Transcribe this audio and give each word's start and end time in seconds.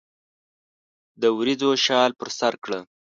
دوریځو 1.21 1.71
شال 1.85 2.11
پر 2.19 2.29
سرکړه 2.39 2.79